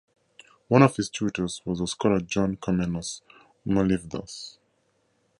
One 0.67 0.81
of 0.81 0.95
his 0.95 1.11
tutors 1.11 1.61
was 1.63 1.77
the 1.77 1.85
scholar 1.85 2.21
John 2.21 2.57
Komnenos 2.57 3.21
Molyvdos. 3.67 4.57